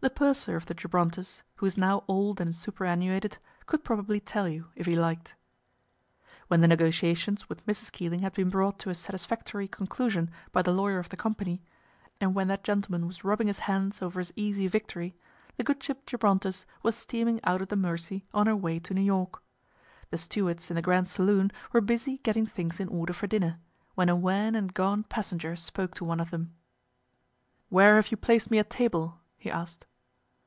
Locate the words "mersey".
17.74-18.24